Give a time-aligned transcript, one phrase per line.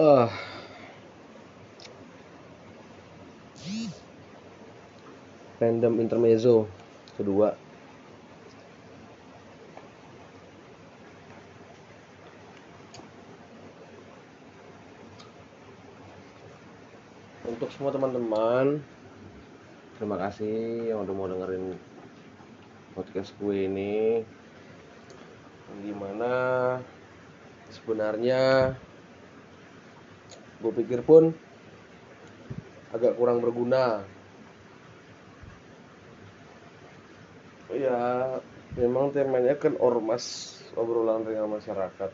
[0.00, 0.32] ah
[5.60, 6.64] random intermezzo
[7.20, 7.52] kedua.
[17.44, 18.80] Untuk semua teman-teman
[20.00, 21.76] terima kasih yang udah mau dengerin
[22.96, 24.24] podcast gue ini.
[25.84, 26.32] Gimana
[27.68, 28.72] sebenarnya
[30.62, 31.34] gue pikir pun
[32.94, 34.06] agak kurang berguna.
[37.72, 38.38] Ya
[38.78, 42.10] memang temanya kan ormas obrolan dengan masyarakat.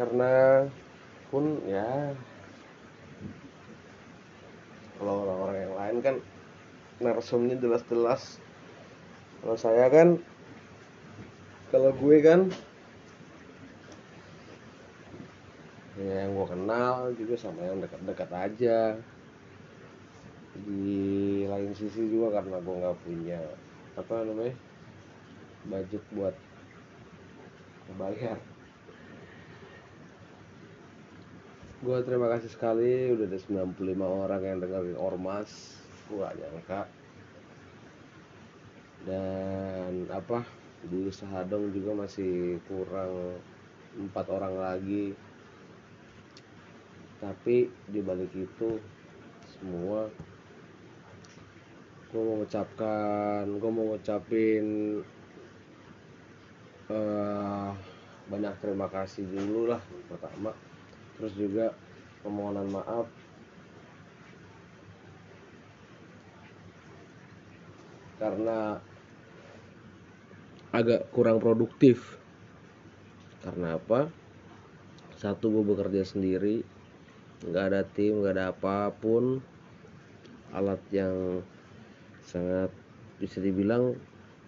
[0.00, 0.64] Karena
[1.28, 2.16] pun ya
[4.96, 6.16] kalau orang-orang yang lain kan
[7.04, 8.40] narsumnya jelas-jelas.
[9.44, 10.20] Kalau saya kan
[11.68, 12.48] kalau gue kan
[16.00, 18.78] ya yang gue kenal juga sama yang dekat-dekat aja.
[20.64, 23.40] Di lain sisi juga karena gue nggak punya
[24.00, 24.54] apa namanya
[25.68, 26.32] budget buat
[28.00, 28.40] bayar.
[31.80, 33.72] Gue terima kasih sekali udah ada 95
[34.04, 35.80] orang yang dengerin ormas.
[36.12, 36.82] Gue gak nyangka.
[39.08, 40.44] Dan apa
[40.84, 43.40] di Sahadong juga masih kurang
[43.96, 45.16] empat orang lagi
[47.20, 48.80] tapi di balik itu
[49.44, 50.08] semua
[52.10, 54.66] gue mau mengucapkan gue mau ngucapin
[56.90, 57.70] uh,
[58.30, 60.54] banyak terima kasih dulu lah pertama.
[61.18, 61.66] Terus juga
[62.22, 63.06] permohonan maaf.
[68.22, 68.78] Karena
[70.70, 72.20] agak kurang produktif.
[73.42, 74.12] Karena apa?
[75.18, 76.62] Satu gue bekerja sendiri
[77.40, 79.40] nggak ada tim nggak ada apa pun.
[80.50, 81.40] Alat yang
[82.26, 82.74] sangat
[83.22, 83.94] bisa dibilang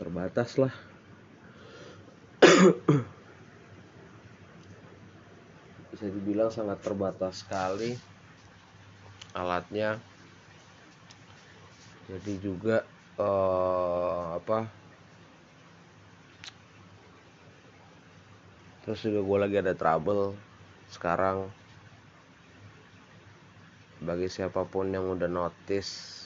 [0.00, 0.72] terbatas lah.
[5.92, 7.92] Bisa dibilang sangat terbatas sekali
[9.36, 10.00] alatnya.
[12.10, 12.82] Jadi juga
[13.20, 14.66] uh, apa?
[18.82, 20.34] Terus juga gue lagi ada trouble
[20.90, 21.59] sekarang
[24.00, 26.24] bagi siapa pun yang udah notice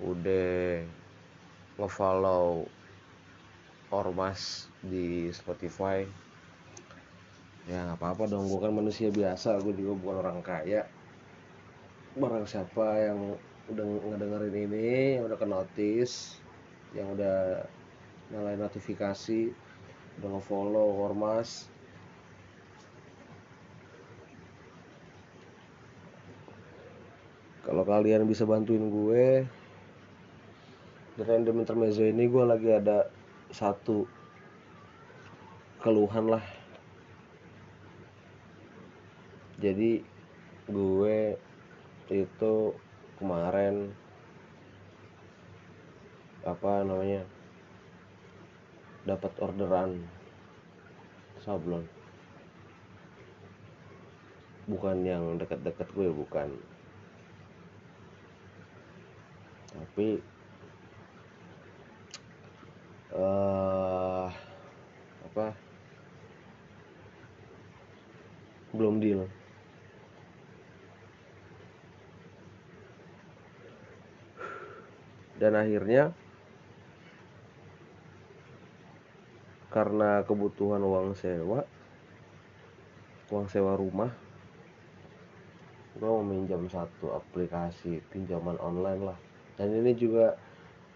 [0.00, 0.84] udah
[1.80, 2.68] ngefollow
[3.92, 6.04] ormas di Spotify
[7.68, 8.48] ya nggak apa-apa dong.
[8.48, 10.88] Gue kan manusia biasa gue juga bukan orang kaya.
[12.16, 13.36] Barang siapa yang
[13.70, 16.42] udah ngedengerin ini yang udah ke notice
[16.90, 17.62] yang udah
[18.34, 19.54] nyalain notifikasi
[20.18, 21.70] udah ngefollow ormas
[27.60, 29.44] kalau kalian bisa bantuin gue
[31.20, 33.12] di random intermezzo ini gue lagi ada
[33.52, 34.08] satu
[35.84, 36.44] keluhan lah.
[39.60, 40.00] Jadi
[40.72, 41.36] gue
[42.08, 42.54] itu
[43.20, 43.92] kemarin
[46.48, 47.28] apa namanya
[49.04, 50.00] dapat orderan
[51.44, 51.84] sablon.
[54.64, 56.48] Bukan yang dekat-dekat gue bukan
[59.70, 60.18] tapi
[63.14, 64.26] uh,
[65.30, 65.46] apa?
[68.74, 69.26] Belum deal.
[75.40, 76.12] Dan akhirnya
[79.70, 81.62] karena kebutuhan uang sewa
[83.30, 84.10] uang sewa rumah
[85.94, 89.18] gue mau minjam satu aplikasi pinjaman online lah
[89.60, 90.40] dan ini juga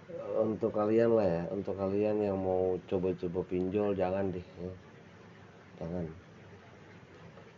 [0.08, 4.72] eh, untuk kalian lah ya untuk kalian yang mau coba-coba pinjol jangan deh ya.
[5.84, 6.08] jangan.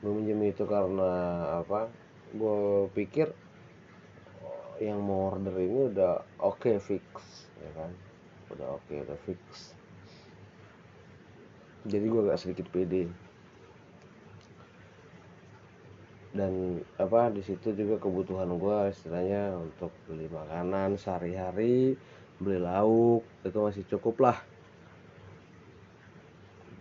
[0.03, 1.12] Gue minjem itu karena
[1.62, 1.87] apa?
[2.35, 3.31] Gue pikir
[4.82, 7.06] yang mau order ini udah oke okay, fix
[7.62, 7.94] ya kan?
[8.50, 9.73] Udah oke okay, udah fix.
[11.87, 13.06] Jadi gue agak sedikit pede
[16.37, 21.97] dan apa di situ juga kebutuhan gue istilahnya untuk beli makanan sehari-hari
[22.37, 24.38] beli lauk itu masih cukup lah.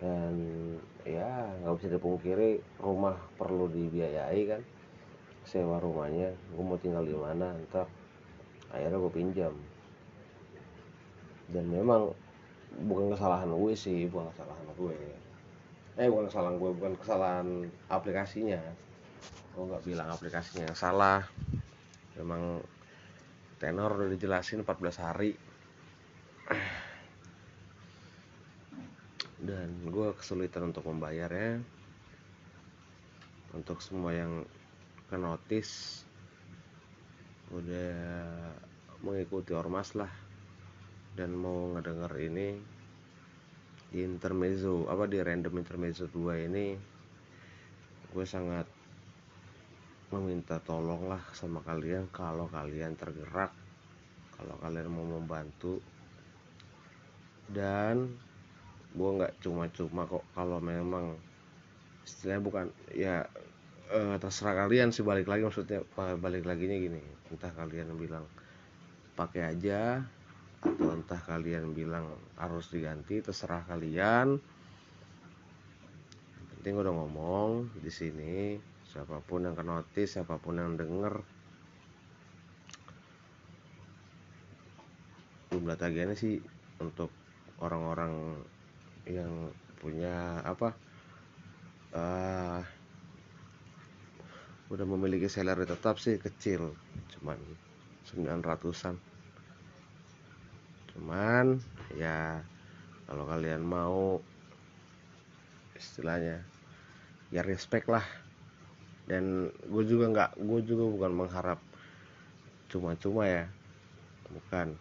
[0.04, 0.36] Dan
[1.07, 4.62] ya nggak bisa dipungkiri rumah perlu dibiayai kan
[5.48, 6.36] sewa rumahnya.
[6.51, 7.88] Gue mau tinggal di mana ntar
[8.75, 9.56] akhirnya gue pinjam.
[11.48, 12.12] Dan memang
[12.84, 14.96] bukan kesalahan gue sih bukan kesalahan gue
[15.96, 17.48] eh bukan kesalahan gue bukan kesalahan
[17.88, 18.60] aplikasinya
[19.56, 21.24] gue nggak bilang aplikasinya yang salah.
[22.19, 22.60] Memang
[23.56, 25.31] tenor udah dijelasin 14 hari.
[29.40, 31.56] Dan gue kesulitan untuk membayar ya
[33.56, 34.44] untuk semua yang
[35.07, 36.04] ke notice
[37.56, 37.96] udah
[39.00, 40.12] mengikuti ormas lah.
[41.16, 42.60] Dan mau ngedenger ini
[43.88, 46.75] di intermezzo apa di random intermezzo 2 ini
[48.12, 48.75] gue sangat
[50.15, 53.51] meminta tolong lah sama kalian kalau kalian tergerak
[54.35, 55.79] kalau kalian mau membantu.
[57.51, 58.15] Dan
[58.95, 61.19] gue nggak cuma-cuma kok kalau memang
[62.07, 62.65] istilahnya bukan
[62.95, 63.27] ya
[63.91, 65.83] eh, terserah kalian sih balik lagi maksudnya
[66.15, 68.23] balik lagi nih gini entah kalian bilang
[69.19, 70.00] pakai aja
[70.63, 72.09] atau entah kalian bilang
[72.39, 74.41] harus diganti terserah kalian.
[76.56, 78.57] Penting udah ngomong di sini
[78.95, 81.19] siapa pun yang ke notice siapa pun yang denger.
[85.51, 86.39] Jumlah tagihannya sih
[86.80, 87.12] untuk
[87.59, 88.39] orang-orang
[89.03, 89.51] yang
[89.83, 90.71] punya apa
[91.92, 92.63] uh,
[94.71, 96.71] udah memiliki salary tetap sih kecil.
[97.12, 97.36] Cuman
[98.07, 98.95] 900an
[100.95, 101.59] cuman
[102.00, 102.39] ya
[103.03, 104.24] kalau kalian mau
[105.75, 106.39] istilahnya
[107.36, 108.06] ya respect lah
[109.06, 111.60] dan gue juga nggak gue juga bukan mengharap
[112.69, 113.46] cuma-cuma ya.
[114.34, 114.74] Bukan.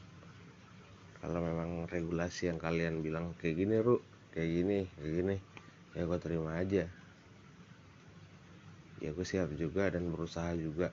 [1.20, 4.00] Kalau memang regulasi yang kalian bilang kayak gini ru
[4.32, 5.36] kayak gini kayak gini
[5.94, 6.84] ya gue terima aja.
[9.00, 10.88] Ya gue siap juga dan berusaha juga.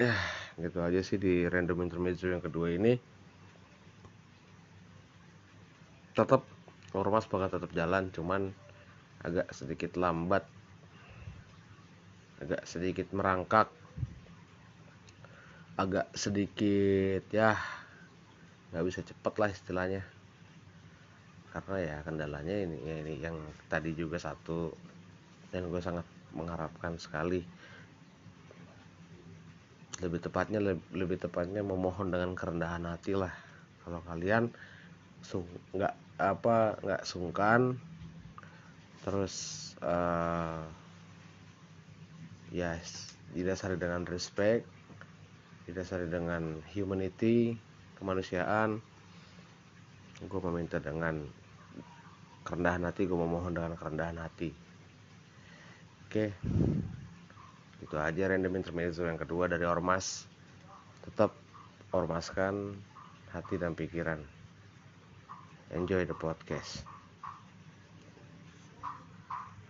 [0.00, 0.16] Ya
[0.56, 2.96] gitu aja sih di random intermezzo yang kedua ini.
[6.12, 6.44] Tetap
[6.92, 8.52] ormas bakal tetap jalan cuman
[9.24, 10.44] agak sedikit lambat
[12.42, 13.70] agak sedikit merangkak.
[15.78, 17.56] Agak sedikit ya
[18.74, 20.02] nggak bisa cepet lah istilahnya.
[21.54, 23.38] Karena ya kendalanya ini ya ini yang
[23.70, 24.74] tadi juga satu.
[25.54, 26.04] Dan gue sangat
[26.34, 27.44] mengharapkan sekali.
[30.02, 33.30] Lebih tepatnya lebih, lebih tepatnya memohon dengan kerendahan hati lah.
[33.86, 34.50] Kalau kalian
[35.72, 37.78] nggak apa nggak sungkan
[39.06, 39.34] terus
[39.82, 40.66] uh,
[42.52, 42.76] ya
[43.32, 44.68] didasari dengan respect
[45.64, 47.56] didasari dengan humanity
[47.96, 48.82] kemanusiaan.
[50.22, 51.26] Gue meminta dengan
[52.46, 54.52] kerendahan hati gue memohon dengan kerendahan hati.
[56.06, 56.30] Oke.
[57.82, 60.28] Itu aja random intermezzo yang kedua dari ormas.
[61.02, 61.34] Tetap
[61.90, 62.78] ormaskan
[63.34, 64.22] hati dan pikiran.
[65.72, 66.91] Enjoy the podcast